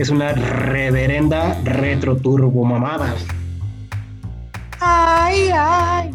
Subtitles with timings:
[0.00, 3.14] Es una reverenda retro turbo mamada.
[4.80, 6.10] Ay, ay.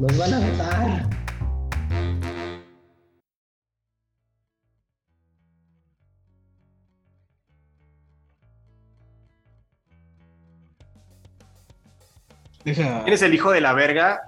[0.00, 1.08] Nos van a matar.
[12.64, 13.04] Deja.
[13.04, 14.20] ¿Quién es el hijo de la verga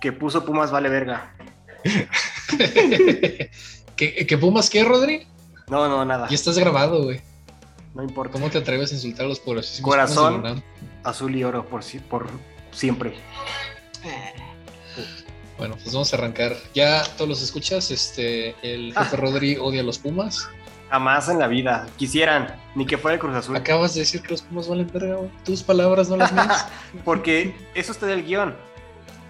[0.00, 1.36] que puso Pumas vale verga?
[3.94, 5.28] ¿Qué, qué Pumas qué, Rodri?
[5.68, 6.26] No, no, nada.
[6.28, 7.29] Ya estás grabado, güey.
[7.94, 8.32] No importa.
[8.32, 10.62] ¿Cómo te atreves a insultar a los poderosísimos Corazón.
[11.02, 12.28] Azul y oro por, si- por
[12.70, 13.14] siempre.
[15.58, 16.56] Bueno, pues vamos a arrancar.
[16.74, 20.48] Ya todos los escuchas, este, el jefe Rodri odia a los Pumas.
[20.88, 21.86] Jamás en la vida.
[21.96, 23.56] Quisieran, ni que fuera el Cruz Azul.
[23.56, 25.18] Acabas de decir que los Pumas valen verga.
[25.44, 26.66] Tus palabras, no las mías.
[27.04, 28.56] Porque eso está del guion.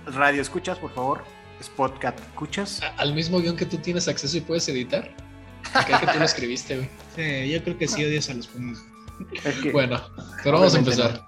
[0.07, 1.25] Radio, ¿escuchas, por favor?
[1.63, 2.81] Spotcat, ¿escuchas?
[2.97, 5.11] Al mismo guion que tú tienes acceso y puedes editar.
[5.75, 6.89] Acá que tú lo escribiste, güey.
[7.17, 8.79] Sí, yo creo que sí odias a los Pumas.
[9.45, 10.01] Es que- Bueno,
[10.43, 11.27] pero vamos a empezar.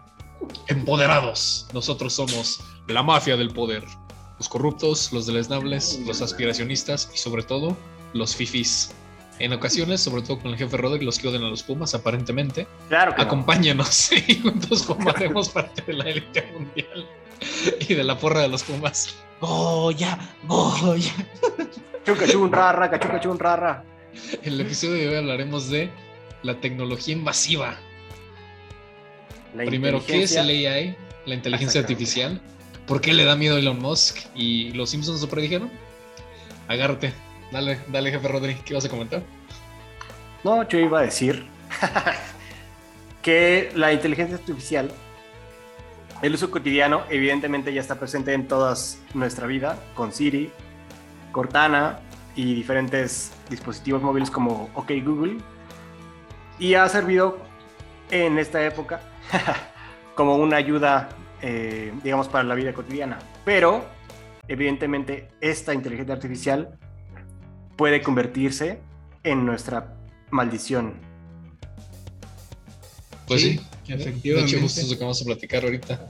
[0.68, 1.66] Empoderados.
[1.72, 3.84] Nosotros somos la mafia del poder.
[4.38, 7.76] Los corruptos, los deleznables, los aspiracionistas y sobre todo
[8.12, 8.92] los fifis.
[9.38, 12.66] En ocasiones, sobre todo con el jefe Roderick, los que odian a los Pumas, aparentemente.
[12.88, 13.26] Claro que no.
[13.28, 17.06] Acompáñanos y juntos formaremos parte de la élite mundial
[17.88, 19.14] y de la porra de los Pumas.
[19.40, 21.12] Goya, Goya.
[22.04, 23.84] Chuca, chun, rara, cachuca, chun, rara.
[24.12, 25.90] En el episodio de hoy hablaremos de
[26.42, 27.76] la tecnología invasiva.
[29.54, 30.96] La Primero, ¿qué es el AI?
[31.26, 32.40] La inteligencia artificial.
[32.86, 34.18] ¿Por qué le da miedo a Elon Musk?
[34.34, 35.70] ¿Y los Simpsons lo predijeron?
[36.68, 37.12] Agárrate.
[37.50, 39.22] Dale, dale, jefe Rodri, ¿qué vas a comentar?
[40.42, 41.44] No, yo iba a decir
[43.22, 44.90] que la inteligencia artificial,
[46.22, 48.74] el uso cotidiano, evidentemente ya está presente en toda
[49.12, 50.50] nuestra vida, con Siri,
[51.30, 52.00] Cortana
[52.34, 55.38] y diferentes dispositivos móviles como OK Google,
[56.58, 57.38] y ha servido
[58.10, 59.00] en esta época
[60.14, 61.08] como una ayuda,
[61.40, 63.18] eh, digamos, para la vida cotidiana.
[63.44, 63.84] Pero,
[64.48, 66.78] evidentemente, esta inteligencia artificial
[67.76, 68.78] puede convertirse
[69.24, 69.94] en nuestra
[70.30, 70.94] maldición.
[73.26, 74.28] Pues sí, efectivamente.
[74.28, 76.08] de hecho, justo es lo que vamos a platicar ahorita.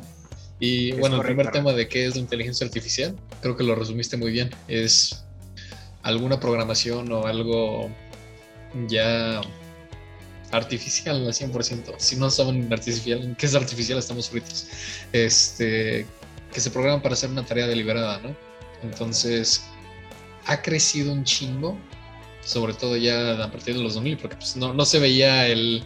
[0.58, 3.74] Y Es bueno, el primer tema de qué es la inteligencia artificial, creo que lo
[3.74, 4.50] resumiste muy bien.
[4.68, 5.24] Es
[6.02, 7.90] alguna programación o algo
[8.88, 9.40] ya
[10.50, 11.94] artificial al 100%.
[11.96, 14.68] Si no saben artificial, qué es artificial, estamos fritos.
[15.12, 16.06] Este,
[16.52, 18.36] que se programan para hacer una tarea deliberada, ¿no?
[18.82, 19.64] Entonces,
[20.46, 21.78] ha crecido un chingo,
[22.44, 25.84] sobre todo ya a partir de los 2000, porque pues, no, no se veía el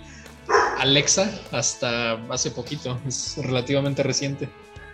[0.78, 4.48] Alexa hasta hace poquito, es relativamente reciente.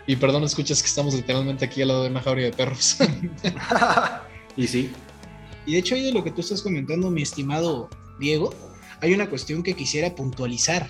[0.07, 2.97] Y perdón, escuchas que estamos literalmente aquí al lado de una jauría de perros.
[4.57, 4.93] y sí,
[5.67, 8.53] Y de hecho, ahí de lo que tú estás comentando, mi estimado Diego,
[9.01, 10.89] hay una cuestión que quisiera puntualizar.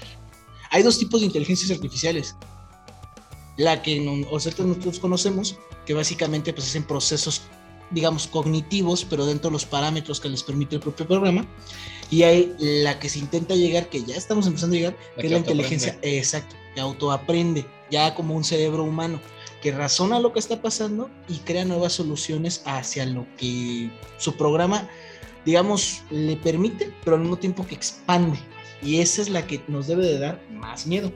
[0.71, 2.35] Hay dos tipos de inteligencias artificiales.
[3.57, 5.57] La que no- nosotros, nosotros conocemos,
[5.87, 7.43] que básicamente pues, hacen procesos,
[7.91, 11.47] digamos, cognitivos, pero dentro de los parámetros que les permite el propio programa.
[12.11, 15.21] Y hay la que se intenta llegar, que ya estamos empezando a llegar, La que
[15.23, 19.21] que es la inteligencia, exacto, que autoaprende, ya como un cerebro humano,
[19.61, 24.89] que razona lo que está pasando y crea nuevas soluciones hacia lo que su programa,
[25.45, 28.39] digamos, le permite, pero al mismo tiempo que expande.
[28.81, 31.13] Y esa es la que nos debe de dar más miedo.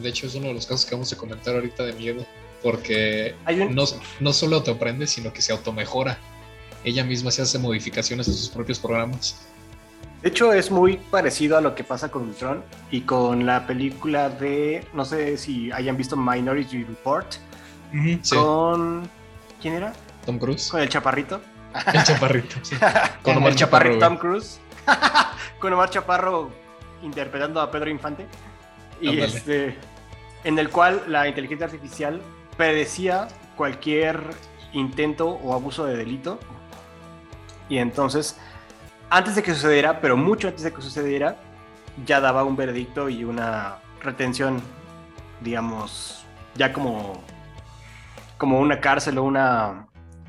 [0.00, 2.24] De hecho, es uno de los casos que vamos a comentar ahorita de miedo,
[2.62, 3.84] porque hay un, no,
[4.20, 6.18] no solo autoaprende, sino que se automejora.
[6.84, 9.36] Ella misma se hace modificaciones en sus propios programas.
[10.22, 14.28] De hecho, es muy parecido a lo que pasa con Ultron y con la película
[14.28, 17.26] de, no sé si hayan visto Minority Report,
[17.92, 19.08] Sí, con...
[19.60, 19.92] ¿Quién era?
[20.24, 21.40] Tom Cruise, Con el chaparrito.
[21.92, 22.56] el chaparrito.
[22.62, 22.76] sí.
[23.22, 24.60] Con Con Omar el chaparrito Chaparro, Tom Cruise.
[25.58, 26.50] con Omar Chaparro
[27.02, 28.26] interpretando a Pedro Infante.
[29.00, 29.26] Y Ándale.
[29.26, 29.76] este,
[30.44, 32.20] en el cual la inteligencia artificial
[32.56, 34.20] predecía cualquier
[34.72, 36.38] intento o abuso de delito.
[37.68, 38.38] Y entonces,
[39.12, 41.36] antes de que sucediera, pero mucho antes de que sucediera,
[42.06, 44.62] ya daba un veredicto y una retención,
[45.42, 46.24] digamos,
[46.54, 47.22] ya como,
[48.38, 49.86] como una cárcel o una...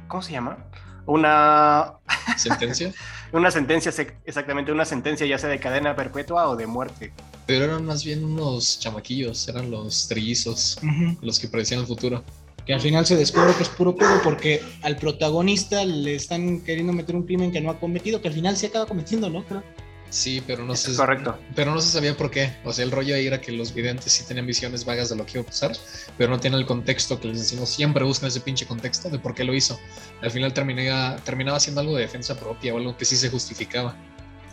[0.10, 0.58] ¿Cómo se llama?
[1.06, 1.94] Una
[2.38, 2.92] sentencia.
[3.32, 3.94] una sentencia,
[4.26, 7.14] exactamente, una sentencia ya sea de cadena perpetua o de muerte.
[7.46, 10.78] Pero eran más bien unos chamaquillos, eran los trillizos,
[11.22, 12.22] los que predecían el futuro.
[12.66, 16.94] Que al final se descubre que es puro pedo porque al protagonista le están queriendo
[16.94, 19.44] meter un crimen que no ha cometido, que al final se acaba cometiendo, ¿no?
[19.44, 19.64] Creo.
[20.10, 20.96] Sí, pero no Es sé.
[20.96, 21.38] correcto.
[21.56, 22.54] Pero no se sabía por qué.
[22.64, 25.26] O sea, el rollo ahí era que los videntes sí tenían visiones vagas de lo
[25.26, 25.72] que iba a pasar,
[26.20, 27.68] pero no tienen el contexto que les decimos.
[27.70, 29.78] Siempre buscan ese pinche contexto de por qué lo hizo.
[30.22, 33.96] Al final terminaba, terminaba haciendo algo de defensa propia o algo que sí se justificaba.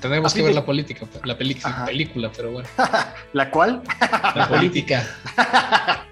[0.00, 2.68] Tendremos Así que ver de- la política, la película, pero bueno.
[3.34, 3.82] ¿La cual?
[4.34, 5.06] La política.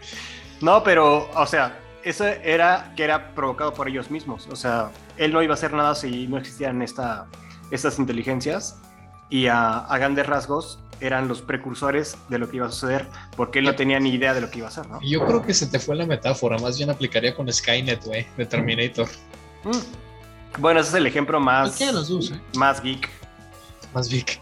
[0.60, 1.78] no, pero, o sea,
[2.08, 4.48] eso era que era provocado por ellos mismos.
[4.50, 7.26] O sea, él no iba a hacer nada si no existían esta,
[7.70, 8.78] estas inteligencias.
[9.30, 13.06] Y a, a grandes rasgos eran los precursores de lo que iba a suceder,
[13.36, 14.98] porque él no tenía ni idea de lo que iba a hacer, ¿no?
[15.02, 18.46] Yo creo que se te fue la metáfora, más bien aplicaría con Skynet, güey, de
[18.46, 19.06] Terminator.
[19.64, 20.60] Mm.
[20.60, 22.40] Bueno, ese es el ejemplo más, dos, ¿eh?
[22.56, 23.08] más geek.
[23.94, 24.40] Más Vic.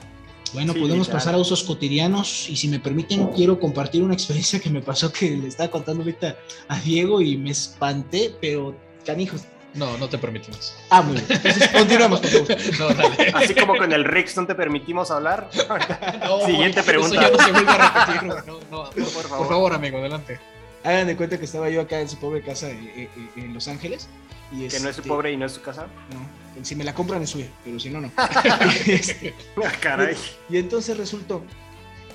[0.53, 1.19] Bueno, Sí, podemos literal.
[1.21, 5.13] pasar a usos cotidianos y si me permiten quiero compartir una experiencia que me pasó
[5.13, 6.37] que le estaba contando ahorita
[6.69, 9.43] a Diego y me espanté, pero canijos.
[9.75, 10.75] No, no te permitimos.
[10.89, 11.27] Ah, muy bien.
[11.29, 12.57] Entonces continuamos, por favor.
[12.79, 13.33] No, dale.
[13.35, 15.51] Así como con el Rix no te permitimos hablar.
[16.25, 17.21] No, Siguiente pregunta.
[17.21, 18.39] Eso ya no se vuelve a repetir, güey.
[18.47, 19.39] No, no, Por favor.
[19.39, 20.41] Por favor, amigo, adelante.
[20.83, 23.53] Hagan de cuenta que estaba yo acá en su pobre casa eh, eh, eh, en
[23.53, 24.09] Los Ángeles.
[24.51, 25.89] Y Que no es su este, pobre y no es su casa.
[26.13, 28.11] No, si me la compran es suya, pero si no, no.
[28.87, 30.17] Este, Ah, Caray.
[30.49, 31.43] Y entonces resultó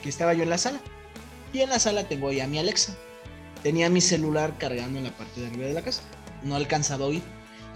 [0.01, 0.79] que estaba yo en la sala.
[1.53, 2.95] Y en la sala tengo ya mi Alexa.
[3.63, 6.01] Tenía mi celular cargando en la parte de arriba de la casa.
[6.43, 7.21] No alcanzaba a oír.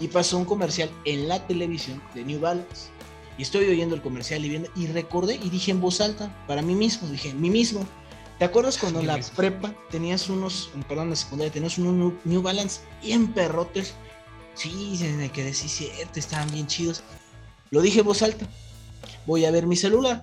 [0.00, 2.88] Y pasó un comercial en la televisión de New Balance.
[3.38, 4.68] Y estoy oyendo el comercial y viendo.
[4.74, 7.86] Y recordé y dije en voz alta, para mí mismo, dije, mí mismo.
[8.38, 9.34] ¿Te acuerdas cuando en la mismo.
[9.36, 13.94] prepa tenías unos, perdón, en la secundaria tenías unos New- New Balance bien perrotes?
[14.56, 17.02] Sí, me quedé, sí, cierto, estaban bien chidos.
[17.70, 18.46] Lo dije en voz alta.
[19.26, 20.22] Voy a ver mi celular.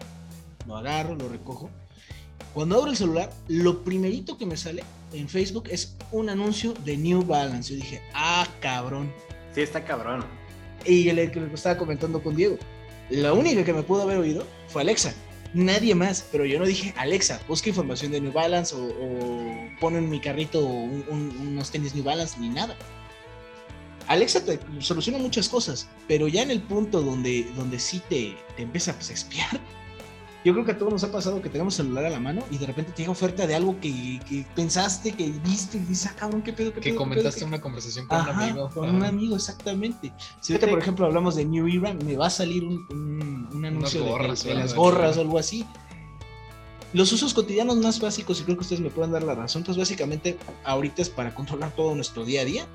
[0.68, 1.70] Lo agarro, lo recojo.
[2.54, 6.98] Cuando abro el celular, lo primerito que me sale en Facebook es un anuncio de
[6.98, 7.72] New Balance.
[7.74, 9.12] Yo dije, ah, cabrón.
[9.54, 10.26] Sí, está cabrón.
[10.86, 12.58] Y le, que le estaba comentando con Diego.
[13.10, 15.14] La única que me pudo haber oído fue Alexa.
[15.54, 19.96] Nadie más, pero yo no dije, Alexa, busca información de New Balance o, o pon
[19.96, 22.76] en mi carrito un- un- unos tenis New Balance, ni nada.
[24.08, 28.64] Alexa te soluciona muchas cosas, pero ya en el punto donde, donde sí te, te
[28.64, 29.60] empieza pues, a espiar,
[30.46, 32.58] yo creo que a todos nos ha pasado que tenemos celular a la mano y
[32.58, 36.16] de repente te llega oferta de algo que, que pensaste, que viste, y dices, ah,
[36.20, 36.82] cabrón, qué pedo, qué pedo.
[36.82, 38.70] Que qué pedo, comentaste qué- una conversación con un Ajá, amigo.
[38.74, 38.98] Con Ajá.
[38.98, 40.12] un amigo, exactamente.
[40.42, 43.66] Si ahorita, por ejemplo, hablamos de New Era, me va a salir un, un- un
[43.66, 45.66] anuncio de- gorras de, de algo las gorras o algo así.
[46.92, 49.78] Los usos cotidianos más básicos, y creo que ustedes me pueden dar la razón, pues
[49.78, 52.68] básicamente ahorita es para controlar todo nuestro día a día.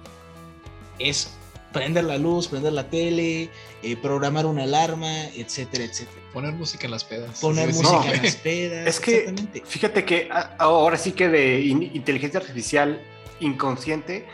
[0.98, 1.30] Es
[1.72, 3.50] prender la luz, prender la tele,
[3.82, 6.18] eh, programar una alarma, etcétera, etcétera.
[6.32, 7.40] Poner música en las pedas.
[7.40, 8.16] Poner Sí, sí, música sí.
[8.16, 8.86] en las pedas.
[8.88, 9.62] Es que- exactamente.
[9.66, 13.00] Fíjate que a- ahora sí que de in- inteligencia artificial
[13.40, 14.26] inconsciente,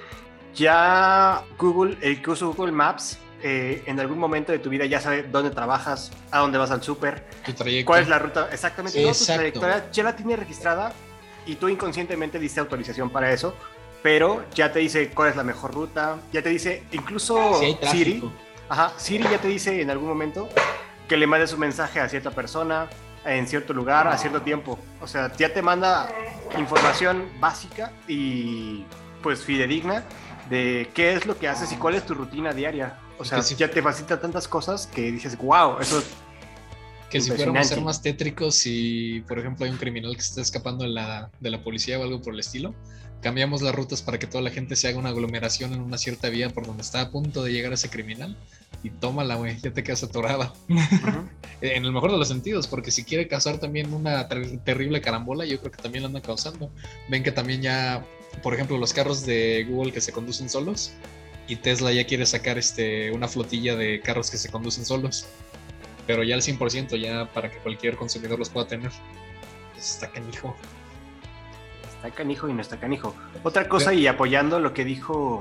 [0.55, 5.00] ya Google, el que usa Google Maps, eh, en algún momento de tu vida ya
[5.00, 7.87] sabe dónde trabajas, a dónde vas al súper, Tu trayecto.
[7.90, 10.93] cuál es la ruta, exactamente, toda tu trayectoria ya la tiene registrada
[11.46, 13.55] y tú inconscientemente diste autorización para eso,
[14.04, 17.78] pero ya te dice cuál es la mejor ruta, ya te dice, incluso Si hay
[17.90, 18.22] Siri.
[18.68, 20.46] Ajá, Siri ya te dice en algún momento
[21.08, 22.90] que le mandes un mensaje a cierta persona
[23.24, 24.78] en cierto lugar a cierto tiempo.
[25.00, 26.10] O sea, ya te manda
[26.58, 28.84] información básica y
[29.23, 30.04] pues fidedigna
[30.50, 32.99] de qué es lo que haces y cuál es tu rutina diaria.
[33.18, 33.54] O sea, sí.
[33.54, 36.02] ya te facilita tantas cosas que dices, wow, eso
[37.08, 40.28] Que si fuéramos a ser más tétricos, si por ejemplo hay un criminal que se
[40.28, 42.75] está escapando de la, de la policía o algo por el estilo,
[43.25, 46.28] cambiamos las rutas para que toda la gente se haga una aglomeración en una cierta
[46.28, 48.37] vía por donde está a punto de llegar ese criminal
[48.85, 50.52] y tómala, güey, ya te quedas atorada.
[51.61, 55.47] En el mejor de los sentidos, porque si quiere causar también una ter- terrible carambola,
[55.47, 56.71] yo creo que también la anda causando.
[57.09, 58.04] Ven que también ya,
[58.43, 60.93] por ejemplo, los carros de Google que se conducen solos
[61.49, 65.25] y Tesla ya quiere sacar este, una flotilla de carros que se conducen solos,
[66.07, 68.90] pero ya al 100% ya para que cualquier consumidor los pueda tener.
[69.73, 70.54] Pues está canijo.
[72.04, 73.14] Está canijo y no está canijo.
[73.42, 75.40] Otra cosa y apoyando lo que dijo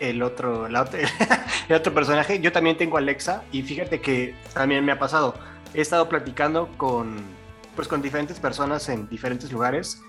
[0.00, 0.80] el otro, la
[1.68, 5.36] el otro personaje, yo también tengo Alexa y fíjate que también me ha pasado.
[5.74, 7.18] He estado platicando con,
[7.76, 10.02] pues, con diferentes personas en diferentes lugares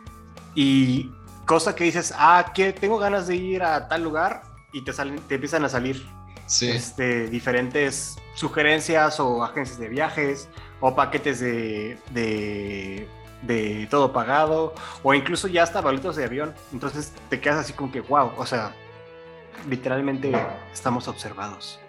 [0.56, 1.12] y
[1.46, 4.42] cosa que dices, ah, que tengo ganas de ir a tal lugar
[4.74, 6.04] y te, salen, te empiezan a salir
[6.48, 10.48] Sí, este, diferentes sugerencias o agencias de viajes
[10.80, 13.06] o paquetes de, de,
[13.41, 16.53] de todo pagado o incluso ya hasta boletos de avión.
[16.74, 18.74] Entonces te quedas así como que, wow, o sea,
[19.70, 20.32] literalmente
[20.74, 21.79] estamos observados.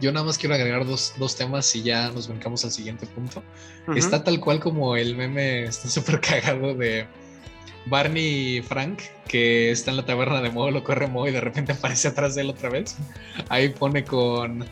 [0.00, 3.42] Yo nada más quiero agregar dos, dos temas y ya nos brincamos al siguiente punto.
[3.94, 7.06] Está tal cual como el meme, está súper cagado de
[7.86, 11.40] Barney y Frank, que está en la taberna de Moe, lo corre Moe y de
[11.40, 12.96] repente aparece atrás de él otra vez.
[13.48, 14.66] Ahí pone con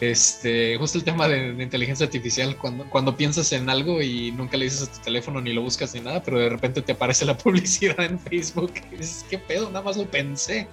[0.00, 4.66] este justo el tema de, inteligencia artificial, cuando, cuando piensas en algo y nunca le
[4.66, 7.36] dices a tu teléfono ni lo buscas ni nada, pero de repente te aparece la
[7.38, 9.66] publicidad en Facebook y ¿qué pedo?
[9.70, 10.68] Nada más lo pensé,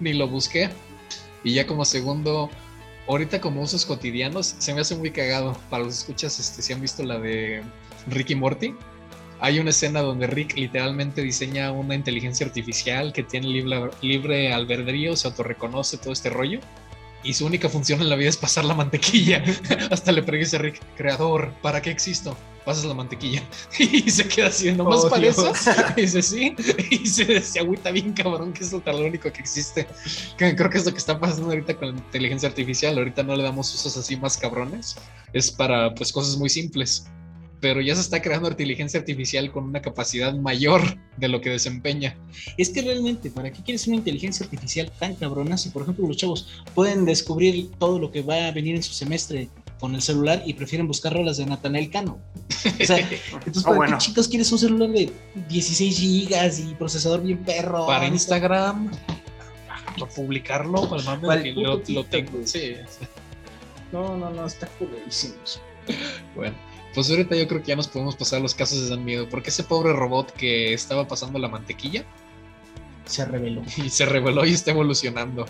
[0.00, 0.70] ni lo busqué.
[1.44, 2.50] Y ya como segundo,
[3.08, 5.58] ahorita como usos cotidianos, se me hace muy cagado.
[5.70, 7.62] Para los escuchas, este, si han visto la de
[8.06, 8.74] Ricky Morty,
[9.40, 15.16] hay una escena donde Rick literalmente diseña una inteligencia artificial que tiene libre, libre albedrío,
[15.16, 16.60] se autorreconoce todo este rollo.
[17.24, 19.42] Y su única función en la vida es pasar la mantequilla.
[19.90, 22.36] Hasta le pregunta a Rick, creador, ¿para qué existo?
[22.64, 23.42] Pasas la mantequilla.
[23.78, 25.38] Y se queda así, nomás Oh, para Dios.
[25.38, 25.70] eso.
[25.96, 26.54] Y dice, sí.
[26.90, 29.86] Y se, se agüita bien cabrón, que es lo único que existe.
[30.36, 32.96] Que creo que es lo que está pasando ahorita con la inteligencia artificial.
[32.98, 34.96] Ahorita no le damos usos así más cabrones.
[35.32, 37.06] Es para pues cosas muy simples.
[37.62, 40.82] Pero ya se está creando inteligencia artificial con una capacidad mayor
[41.16, 42.16] de lo que desempeña.
[42.58, 46.16] Es que realmente, ¿para qué quieres una inteligencia artificial tan cabrona si, por ejemplo, los
[46.16, 50.42] chavos pueden descubrir todo lo que va a venir en su semestre con el celular
[50.44, 52.18] y prefieren buscar rolas de Natanael Cano?
[52.80, 52.98] O sea,
[53.46, 53.98] entonces, Oh, ¿para bueno.
[53.98, 55.12] qué chicos quieres un celular de
[55.48, 57.86] 16 gigas y procesador bien perro?
[57.86, 58.90] para Instagram,
[59.96, 62.40] para publicarlo, para el lo, lo tengo.
[62.44, 62.72] Sí.
[63.92, 65.34] No, no, no, está culerísimo.
[66.34, 66.56] Bueno,
[66.94, 69.28] pues ahorita yo creo que ya nos podemos pasar a los casos de Dan Miedo.
[69.28, 72.04] Porque ese pobre robot que estaba pasando la mantequilla
[73.04, 73.62] Se reveló.
[73.76, 75.46] y se reveló y está evolucionando.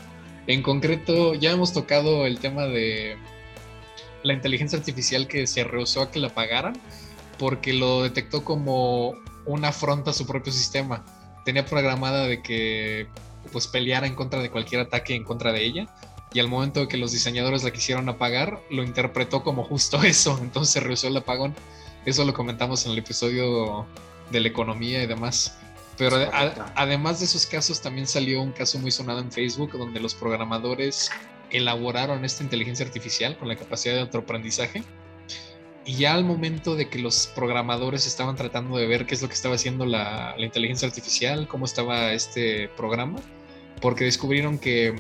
[0.47, 3.17] En concreto, ya hemos tocado el tema de
[4.23, 6.75] la inteligencia artificial que se rehusó a que la pagaran
[7.39, 9.15] porque lo detectó como
[9.47, 11.05] una afronta a su propio sistema.
[11.45, 13.09] Tenía programada de que
[13.51, 15.89] pues peleara en contra de cualquier ataque en contra de ella
[16.35, 20.39] y al momento de que los diseñadores la quisieron apagar, lo interpretó como justo eso,
[20.43, 21.55] entonces se rehusó el apagón.
[22.07, 23.87] Eso lo comentamos en el episodio
[24.31, 25.57] de la economía y demás.
[25.99, 30.01] Pero a- además de esos casos, también salió un caso muy sonado en Facebook donde
[30.01, 31.11] los programadores
[31.51, 34.83] elaboraron esta inteligencia artificial con la capacidad de autoaprendizaje.
[35.85, 39.29] Y ya al momento de que los programadores estaban tratando de ver qué es lo
[39.29, 43.19] que estaba haciendo la, la inteligencia artificial, cómo estaba este programa,
[43.81, 44.95] porque descubrieron que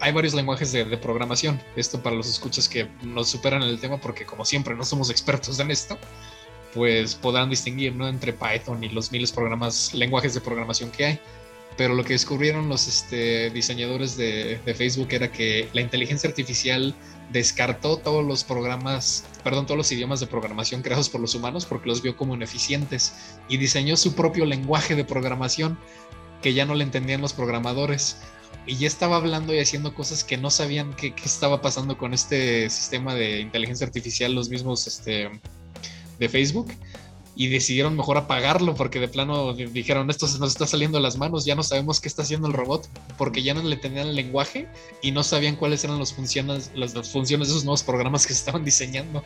[0.00, 1.60] hay varios lenguajes de, programación.
[1.76, 5.10] Esto para los escuchas que nos superan en el tema, porque como siempre no somos
[5.10, 5.98] expertos en esto,
[6.74, 8.08] pues podrán distinguir ¿no?
[8.08, 11.20] entre Python y los miles de programas, lenguajes de programación que hay.
[11.76, 16.94] Pero lo que descubrieron los este, diseñadores de, de Facebook era que la inteligencia artificial
[17.30, 21.88] descartó todos los programas, perdón, todos los idiomas de programación creados por los humanos porque
[21.88, 23.14] los vio como ineficientes
[23.48, 25.78] y diseñó su propio lenguaje de programación
[26.42, 28.16] que ya no le entendían los programadores
[28.66, 32.12] y ya estaba hablando y haciendo cosas que no sabían qué qué estaba pasando con
[32.14, 35.30] este sistema de inteligencia artificial, los mismos este,
[36.18, 36.72] de Facebook
[37.34, 41.02] y decidieron mejor apagarlo porque de plano di- dijeron esto se nos está saliendo de
[41.02, 44.08] las manos, ya no sabemos qué está haciendo el robot porque ya no le tenían
[44.08, 44.66] el lenguaje
[45.02, 48.32] y no sabían cuáles eran los funciones, las, las funciones de esos nuevos programas que
[48.34, 49.22] se estaban diseñando.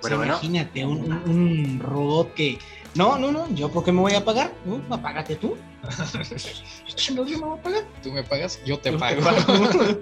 [0.00, 0.32] O sea, Pero bueno.
[0.34, 2.58] Imagínate un- un robot que.
[2.98, 4.50] No, no, no, yo por qué me voy a pagar.
[4.64, 5.56] No, apágate tú.
[6.96, 7.84] Yo me voy a pagar.
[8.02, 9.20] Tú me pagas, yo te Yo te pago.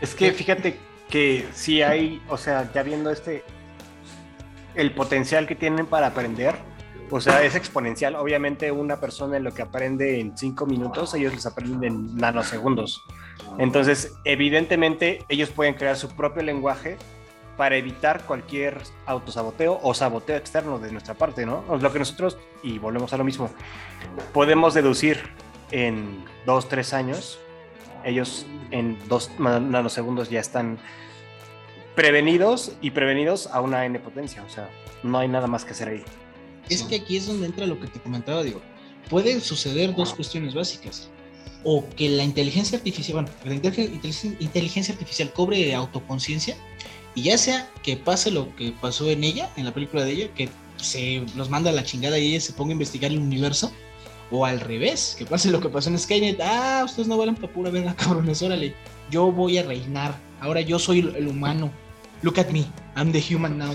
[0.00, 0.78] Es que fíjate
[1.10, 3.44] que sí hay, o sea, ya viendo este,
[4.74, 6.56] el potencial que tienen para aprender,
[7.10, 8.16] o sea, es exponencial.
[8.16, 13.02] Obviamente una persona en lo que aprende en cinco minutos, ellos les aprenden en nanosegundos.
[13.58, 16.96] Entonces, evidentemente, ellos pueden crear su propio lenguaje
[17.56, 21.64] para evitar cualquier autosaboteo o saboteo externo de nuestra parte, ¿no?
[21.80, 23.50] Lo que nosotros, y volvemos a lo mismo,
[24.32, 25.20] podemos deducir
[25.70, 27.38] en dos, tres años,
[28.04, 30.78] ellos en dos nanosegundos ya están
[31.94, 34.70] prevenidos y prevenidos a una n potencia, o sea,
[35.02, 36.04] no hay nada más que hacer ahí.
[36.68, 38.60] Es que aquí es donde entra lo que te comentaba, digo.
[39.10, 41.10] Pueden suceder dos cuestiones básicas.
[41.64, 46.56] O que la inteligencia artificial, bueno, la inteligen- inteligen- inteligencia artificial cobre autoconciencia
[47.14, 50.34] y ya sea que pase lo que pasó en ella, en la película de ella,
[50.34, 53.72] que se los manda a la chingada y ella se ponga a investigar el universo,
[54.30, 57.52] o al revés, que pase lo que pasó en Skynet, ah, ustedes no valen para
[57.52, 58.74] pura verga, cabrones, órale,
[59.10, 61.70] yo voy a reinar, ahora yo soy el, humano,
[62.22, 62.66] look at me,
[62.96, 63.74] I'm the human now.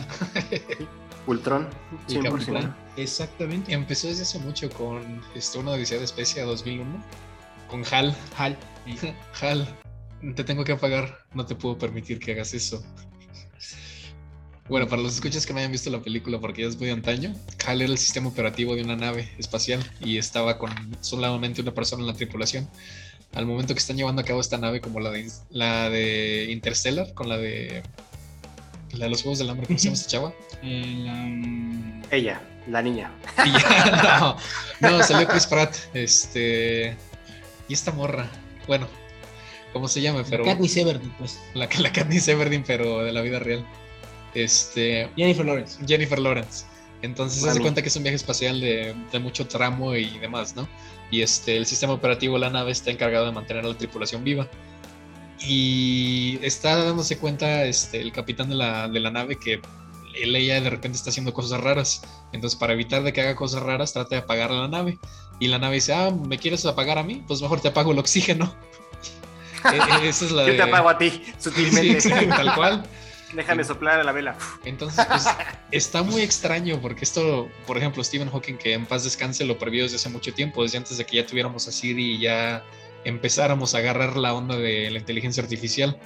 [1.28, 1.68] Ultron,
[2.08, 2.24] 100%.
[2.24, 2.76] Capitán.
[2.96, 3.74] Exactamente.
[3.74, 7.04] Empezó desde hace mucho con este, una Odisea de Especia 2001,
[7.70, 8.16] con HAL.
[8.38, 8.58] Hal.
[9.42, 9.68] HAL,
[10.36, 12.84] te tengo que pagar, no te puedo permitir que hagas eso.
[14.70, 16.94] Bueno, para los escuchas que no hayan visto la película porque ya es muy de
[16.94, 17.34] antaño,
[17.66, 22.02] HAL era el sistema operativo de una nave espacial y estaba con solamente una persona
[22.02, 22.68] en la tripulación.
[23.34, 27.14] Al momento que están llevando a cabo esta nave, como la de, la de Interstellar,
[27.14, 27.82] con la de,
[28.92, 30.34] la de los Juegos del Hambre, ¿cómo se llama esta chava?
[30.62, 33.12] El, um, Ella, la niña.
[34.82, 36.96] No, no, salió Chris Pratt, este,
[37.70, 38.30] y esta morra,
[38.68, 38.88] bueno,
[39.72, 40.24] ¿cómo se llama?
[40.30, 41.40] Pero Katniss Everdeen, pues.
[41.54, 43.66] la, la Katniss Everdeen, pero de la vida real.
[44.44, 45.80] Este, Jennifer Lawrence.
[45.88, 46.66] Jennifer Lawrence.
[47.02, 50.56] Entonces se hace cuenta que es un viaje espacial de, de mucho tramo y demás,
[50.56, 50.68] ¿no?
[51.12, 54.24] Y este, el sistema operativo de la nave está encargado de mantener a la tripulación
[54.24, 54.48] viva.
[55.40, 59.62] Y está dándose cuenta este, el capitán de la, de la nave que
[60.20, 62.02] él, ella de repente está haciendo cosas raras.
[62.34, 64.98] Entonces, para evitar de que haga cosas raras, trata de apagar a la nave.
[65.40, 67.24] Y la nave dice, ah, ¿me quieres apagar a mí?
[67.28, 68.56] Pues mejor te apago el oxígeno.
[69.74, 69.76] E-
[70.06, 72.02] e- Esa es la Yo de- te apago a ti, Sí, sutilmente.
[72.02, 72.84] sí, tal cual.
[73.34, 74.38] Déjame soplar a la vela.
[74.64, 75.26] Entonces, pues
[75.72, 79.84] está muy extraño porque esto, por ejemplo, Stephen Hawking, que en paz descanse, lo previó
[79.84, 82.64] desde hace mucho tiempo, desde antes de que ya tuviéramos a Siri y ya
[83.04, 85.98] empezáramos a agarrar la onda de la inteligencia artificial.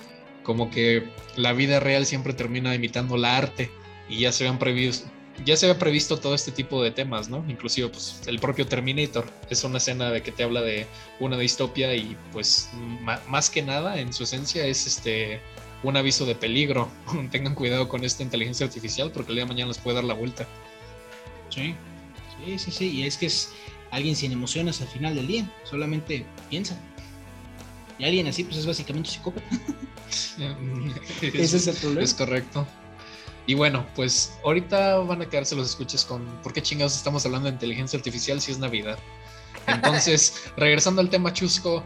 [0.44, 3.70] Como que la vida real siempre termina imitando la arte
[4.10, 5.10] y ya se habían previsto.
[5.46, 7.44] Ya se había previsto todo este tipo de temas, ¿no?
[7.48, 10.86] Inclusive, pues, el propio Terminator es una escena de que te habla de
[11.20, 12.70] una distopia y, pues,
[13.28, 15.40] más que nada, en su esencia, es este
[15.84, 16.90] un aviso de peligro.
[17.32, 20.14] Tengan cuidado con esta inteligencia artificial porque el día de mañana les puede dar la
[20.14, 20.48] vuelta.
[21.50, 21.76] Sí.
[22.46, 22.90] Sí, sí, sí.
[22.90, 23.52] Y es que es
[23.92, 25.52] alguien sin emociones al final del día.
[25.64, 26.78] Solamente piensa.
[28.00, 29.48] Y alguien así, pues es básicamente un psicópata.
[31.22, 32.04] Ese es el problema.
[32.04, 32.68] Es correcto.
[33.48, 37.48] Y bueno, pues ahorita van a quedarse los escuches con por qué chingados estamos hablando
[37.48, 38.98] de inteligencia artificial si es Navidad.
[39.68, 41.84] Entonces, regresando al tema chusco,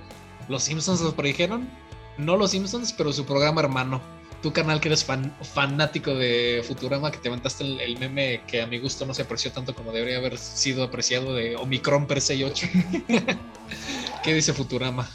[0.48, 1.70] ¿los Simpsons los predijeron?
[2.18, 4.02] No los Simpsons, pero su programa hermano.
[4.42, 8.68] Tu canal que eres fan- fanático de Futurama, que te aventaste el, meme que a
[8.68, 12.68] mi gusto no se apreció tanto como debería haber sido apreciado de Omicron per 68.
[14.24, 15.10] ¿Qué dice Futurama?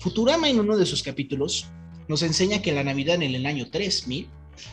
[0.00, 1.66] Futurama en uno de sus capítulos
[2.08, 4.26] nos enseña que la Navidad en el año 3000,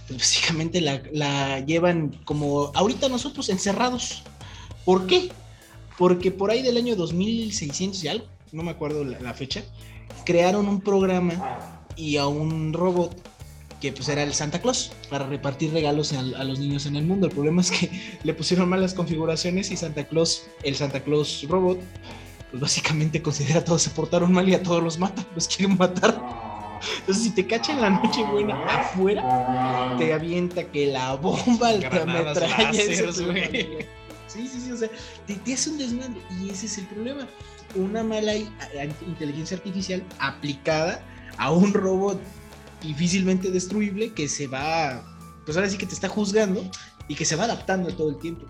[0.08, 4.24] pues básicamente la, llevan como ahorita nosotros encerrados.
[4.86, 5.30] ¿Por qué?
[5.98, 9.64] Porque por ahí del año 2600 y algo, no me acuerdo la fecha,
[10.26, 11.34] crearon un programa
[11.96, 13.16] y a un robot
[13.82, 17.06] que pues era el Santa Claus para repartir regalos a, a los niños en el
[17.06, 17.28] mundo.
[17.28, 17.90] El problema es que
[18.24, 21.80] le pusieron malas configuraciones y Santa Claus, el Santa Claus robot,
[22.52, 25.78] pues básicamente considera a todos se portaron mal y a todos los mata, los quieren
[25.78, 26.20] matar.
[27.00, 31.82] Entonces, si te cacha en la noche buena afuera, te avienta que la bomba, el
[31.82, 32.72] metralla.
[34.30, 34.90] Sí, sí, sí, o sea,
[35.26, 37.28] te, hace un desmadre y ese es el problema.
[37.76, 41.04] Una mala inteligencia artificial aplicada
[41.38, 42.20] a un robot
[42.82, 45.04] difícilmente destruible que se va,
[45.46, 46.64] pues ahora sí que te está juzgando
[47.08, 48.46] y que se va adaptando todo el tiempo.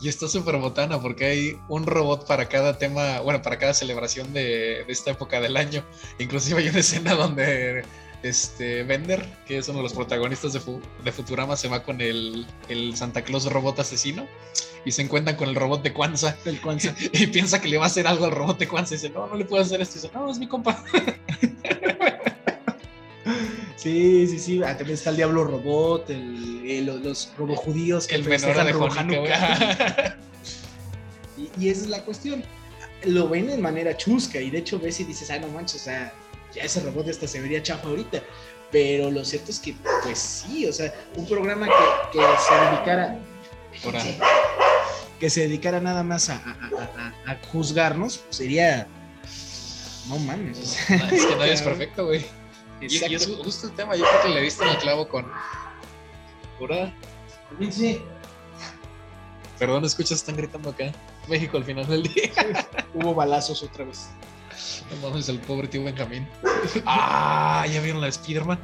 [0.00, 4.32] Y está súper botana porque hay un robot para cada tema, bueno, para cada celebración
[4.32, 5.84] de, de esta época del año.
[6.18, 7.84] Inclusive hay una escena donde
[8.22, 12.00] este Bender, que es uno de los protagonistas de, Fu- de Futurama, se va con
[12.00, 14.26] el, el Santa Claus robot asesino
[14.84, 16.94] y se encuentran con el robot de Kwanzaa El Kwanzaa.
[17.12, 19.26] y piensa que le va a hacer algo al robot de Kwanzaa y dice, no,
[19.26, 19.98] no le puedo hacer esto.
[19.98, 20.82] Y dice, no, es mi compa.
[23.76, 24.60] Sí, sí, sí.
[24.62, 28.72] Ah, también está el diablo robot, el, el- los, los robojudíos que El menor de
[28.72, 28.88] Robo.
[28.92, 30.18] Hanukkah.
[31.38, 32.44] Y, y esa es la cuestión.
[33.04, 35.84] Lo ven de manera chusca y de hecho ves y dices, ah, no manches, o
[35.84, 36.12] sea,
[36.54, 38.22] ya ese robot hasta se vería chafa ahorita.
[38.70, 43.18] Pero lo cierto es que, pues sí, o sea, un programa que, que se dedicara
[45.20, 48.86] que se dedicara nada más a, a- a- a- a juzgarnos, pues sería.
[50.08, 50.58] No mames.
[50.90, 52.24] es que nadie es perfecto, güey.
[52.80, 55.30] Y, y es justo el tema, yo creo que le diste en el clavo con...
[56.58, 56.92] Pura...
[57.70, 58.02] Sí,
[59.58, 60.90] Perdón, escuchas, están gritando acá.
[61.28, 62.32] México al final del día.
[62.94, 64.08] hubo balazos otra vez.
[64.90, 66.28] No mames, el pobre tío Benjamín.
[66.86, 68.58] Ah, ¿ya vieron la de Spider-Man?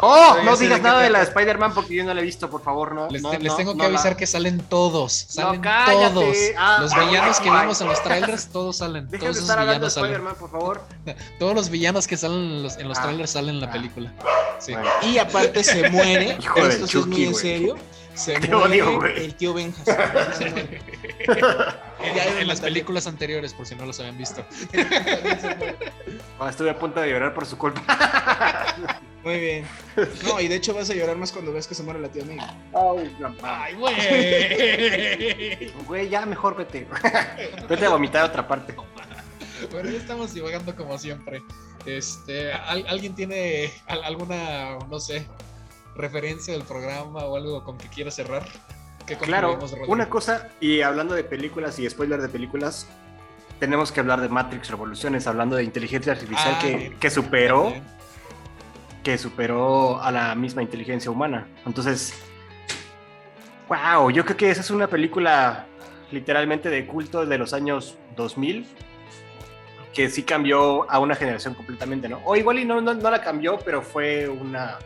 [0.00, 1.22] No, no digas nada de la.
[1.22, 3.08] Spider-Man porque yo no la he visto, por favor, no.
[3.10, 5.12] Les, no, te- les no, tengo que avisar la- que salen todos.
[5.12, 6.36] Salen todos.
[6.56, 9.06] Ah, los ah, villanos que vimos en los trailers, todos salen.
[9.08, 10.10] Dejen todos de estar hablando de villanos salen.
[10.12, 10.84] Spider-Man, por favor.
[11.40, 13.02] Todos los villanos que salen en los, en los Ah.
[13.02, 13.72] trailers salen en la Ah.
[13.72, 14.12] película.
[14.60, 14.72] Sí.
[14.72, 14.88] Bueno.
[15.02, 16.38] Y aparte se muere.
[16.40, 17.76] Hijo esto sí es muy Chucky, en serio.
[18.14, 19.24] Se Te muere odio, güey.
[19.24, 19.84] el tío Benjas.
[22.06, 24.44] En, Ya en las películas anteriores, por si no los habían visto.
[26.48, 27.82] Estuve a punto de llorar por su culpa.
[29.24, 29.66] Muy bien.
[30.24, 32.24] No, y de hecho vas a llorar más cuando ves que se muere la tía
[32.24, 32.38] May.
[33.42, 35.72] ¡Ay, güey!
[35.86, 36.86] Güey, ya mejor vete.
[37.68, 38.74] Vete a vomitar a otra parte.
[39.72, 41.42] Bueno, ya estamos divagando como siempre.
[41.86, 45.26] Este, ¿al- ¿Alguien tiene al- alguna, no sé,
[45.96, 48.46] referencia del programa o algo con que quieras cerrar?
[49.06, 49.86] ¿Qué Claro, Rodrigo?
[49.92, 52.88] una cosa, y hablando de películas y spoiler de películas,
[53.60, 57.84] tenemos que hablar de Matrix Revoluciones, hablando de inteligencia artificial Ah, que, que superó, También.
[59.02, 61.46] que superó a la misma inteligencia humana.
[61.64, 62.14] Entonces,
[63.68, 65.66] wow, yo creo que esa es una película
[66.10, 68.66] literalmente de culto de los años 2000
[69.92, 72.20] que sí cambió a una generación completamente, ¿no?
[72.26, 74.76] O igual y no, no, no la cambió, pero fue una,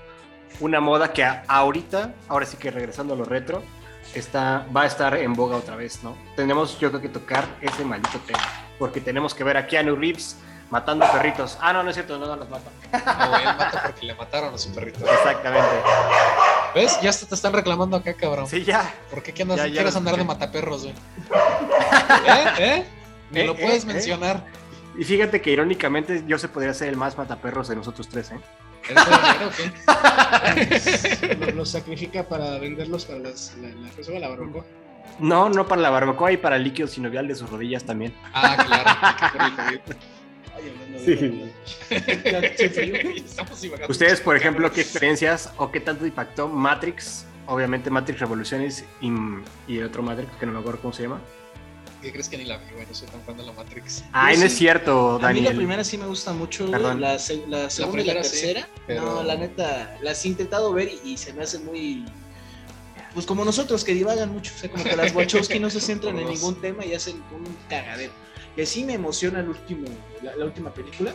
[0.61, 3.61] una moda que ahorita, ahora sí que regresando a lo retro,
[4.15, 6.17] está, va a estar en boga otra vez, ¿no?
[6.37, 8.41] Tenemos yo creo que tocar ese maldito tema,
[8.79, 10.37] porque tenemos que ver a Keanu Reeves
[10.71, 11.59] matando perritos.
[11.61, 12.71] Ah, no, no es cierto, no, no los mata.
[12.93, 15.01] No, él mata porque le mataron a su perrito.
[15.05, 15.69] Exactamente.
[16.75, 17.01] ¿Ves?
[17.03, 18.47] Ya te están reclamando acá, cabrón.
[18.47, 18.95] Sí, ya.
[19.11, 20.95] ¿Por qué, ¿Qué andas, Ya, ya quieres andar de mataperros, güey?
[22.27, 22.45] ¿Eh?
[22.59, 22.87] ¿Eh?
[23.31, 23.87] Ni Eh, lo eh, puedes eh.
[23.89, 24.45] mencionar.
[24.97, 28.41] Y fíjate que irónicamente yo se podría ser el más mataperros de nosotros tres, ¿eh?
[31.55, 34.65] Los, sacrifica para venderlos para las, la, la, la barbacoa.
[35.19, 38.15] No, no para la barbacoa y para el líquido sinovial de sus rodillas también.
[38.33, 39.81] Ah, claro.
[41.05, 41.51] Sí.
[43.89, 47.25] Ustedes, por ejemplo, ¿qué experiencias o qué tanto impactó Matrix?
[47.47, 49.11] Obviamente Matrix Revoluciones y,
[49.67, 51.23] y el otro Matrix, que no me acuerdo cómo se llama.
[52.03, 52.87] ¿Qué crees que ni la vi, güey?
[52.87, 54.05] No soy tan fan de la Matrix.
[54.13, 55.45] Ay, no es cierto, A mí Daniel.
[55.45, 56.73] la primera sí me gusta mucho, güey.
[56.73, 57.01] Perdón.
[57.01, 58.69] La, se- la segunda y la sí, tercera.
[58.87, 62.05] pero- No, la neta, las he intentado ver y, y se me hace muy.
[63.13, 64.53] Pues como nosotros, que divagan mucho.
[64.55, 67.45] O sea, como que las Wachowski no se centran en ningún tema y hacen un
[67.69, 68.13] cagadero.
[68.57, 69.89] Que sí me emociona el último,
[70.23, 71.13] la, la última película.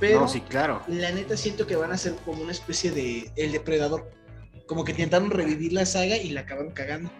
[0.00, 0.82] Pero No, sí, claro.
[0.88, 4.10] la neta siento que van a ser como una especie de El Depredador.
[4.66, 7.10] Como que intentaron revivir la saga y la acabaron cagando.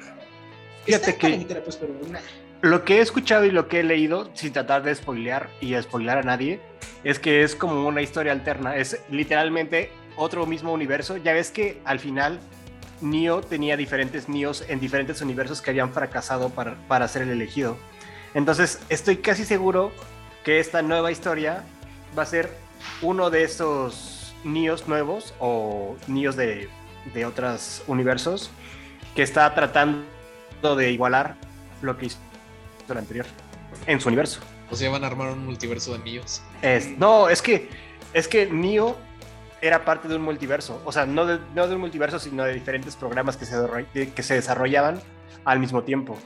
[0.85, 2.19] Fíjate Está que- pues, pero nah.
[2.63, 6.19] Lo que he escuchado y lo que he leído, sin tratar de spoilear y spoilear
[6.19, 6.61] a nadie,
[7.05, 8.77] es que es como una historia alterna.
[8.77, 11.19] Es literalmente otro mismo universo.
[11.19, 12.41] Ya ves que al final
[13.03, 17.77] Neo tenía diferentes Neos en diferentes universos que habían fracasado para, para ser el elegido.
[18.33, 19.93] Entonces, estoy casi seguro
[20.43, 21.63] que esta nueva historia
[22.19, 22.51] va a ser
[23.03, 26.71] uno de esos Neos nuevos o Neos de,
[27.13, 28.51] de otros universos
[29.15, 30.07] que está tratando
[30.77, 31.37] de igualar
[31.83, 32.19] lo que hizo
[32.95, 33.27] el anterior
[33.87, 34.41] en su universo.
[34.71, 36.43] O sea, van a armar un multiverso de niños.
[36.63, 37.69] Es, no, es que
[38.13, 38.97] es que Neo
[39.61, 42.53] era parte de un multiverso, o sea, no de, no de un multiverso, sino de
[42.55, 43.57] diferentes programas que se,
[44.13, 45.01] que se desarrollaban
[45.45, 46.19] al mismo tiempo.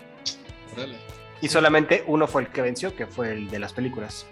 [0.74, 0.96] Órale.
[1.42, 4.26] Y solamente uno fue el que venció, que fue el de las películas.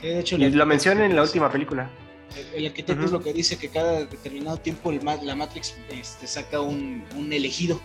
[0.00, 1.90] Sí, de hecho, Y lo mencionan en la última película.
[2.36, 6.26] El- El arquitecto es lo que dice que cada determinado tiempo el la Matrix este,
[6.26, 7.80] saca un, un elegido.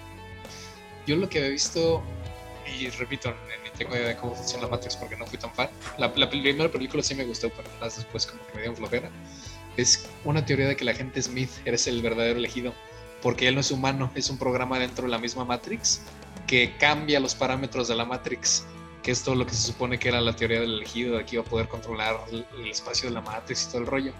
[1.05, 2.01] Yo lo que he visto,
[2.79, 3.33] y repito,
[3.63, 5.69] ni tengo idea de cómo funciona la Matrix porque no fui tan fan.
[5.97, 9.09] La, la primera película sí me gustó, pero después como que me dieron flojera.
[9.77, 12.73] Es una teoría de que el agente Smith eres el verdadero elegido,
[13.21, 16.01] porque él no es humano, es un programa dentro de la misma Matrix
[16.47, 18.65] que cambia los parámetros de la Matrix,
[19.03, 21.35] que es todo lo que se supone que era la teoría del elegido, de que
[21.35, 24.13] iba a poder controlar el espacio de la Matrix y todo el rollo.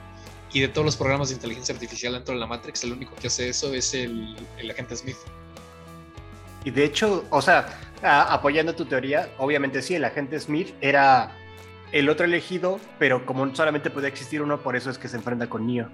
[0.54, 3.28] Y de todos los programas de inteligencia artificial dentro de la Matrix, el único que
[3.28, 5.18] hace eso es el, el agente Smith.
[6.64, 11.32] Y de hecho, o sea, a- apoyando tu teoría, obviamente sí, el agente Smith era
[11.92, 15.48] el otro elegido, pero como solamente podía existir uno, por eso es que se enfrenta
[15.50, 15.90] con Neo.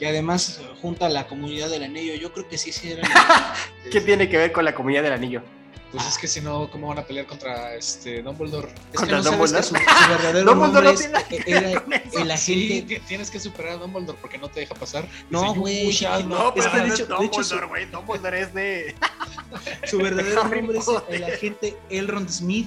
[0.00, 2.14] Y además eh, junta a la comunidad del anillo.
[2.14, 3.08] Yo creo que sí, sí era.
[3.90, 5.42] ¿Qué tiene que ver con la comunidad del anillo?
[5.92, 8.68] Pues es que si no, ¿cómo van a pelear contra este Dumbledore?
[8.68, 9.62] Es que ¿Contra no sabes que Dumbledore?
[9.62, 12.82] su, su verdadero Dumbledore nombre no es- tiene que era el agente.
[12.96, 15.08] ti- tienes que superar a Dumbledore porque no te deja pasar.
[15.30, 17.00] No, güey, "You shall no, not es que de pass".
[17.00, 17.86] hecho- de hecho su- Dumbledore, güey.
[17.86, 18.94] Dumbledore es de...
[19.86, 22.66] Su verdadero nombre es el agente Elrond Smith.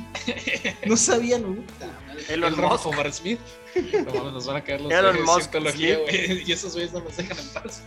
[0.85, 1.61] No sabían, ¿no?
[1.79, 2.23] Madre.
[2.29, 2.85] Elon El Musk.
[2.87, 3.39] Omar Smith.
[4.13, 6.07] No nos van a caer los Elon de Musk cientología, Smith.
[6.09, 6.43] güey.
[6.47, 7.81] Y esos güeyes no nos dejan en paz.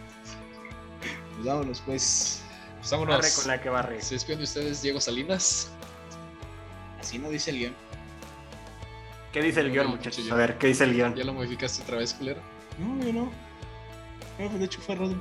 [1.35, 2.42] Pues vámonos, pues.
[2.83, 3.31] Pues Barre vámonos.
[3.37, 4.03] con la que barre.
[4.03, 5.71] Se despiden de ustedes, Diego Salinas.
[7.01, 7.75] Así no dice el guion.
[9.33, 10.25] ¿Qué dice el guion, No, muchachos?
[10.25, 11.15] yo- A ver, ¿qué dice el guion?
[11.15, 12.41] Ya lo modificaste otra vez, culero.
[12.79, 13.33] No, yo no.
[14.39, 15.17] No, de hecho fue Rodri.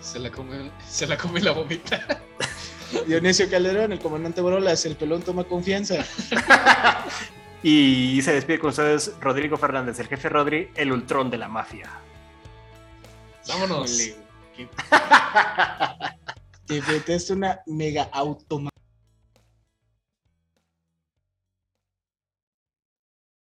[0.00, 2.20] Se la come, se la come la vomita.
[3.06, 5.96] Dionisio Calderón, el comandante Borolas, el pelón toma confianza.
[7.62, 11.90] Y se despide con ustedes Rodrigo Fernández, el jefe Rodri, el ultrón de la mafia.
[13.48, 13.98] Vámonos.
[14.54, 14.68] Qué-
[16.66, 18.70] Te metes una mega automa.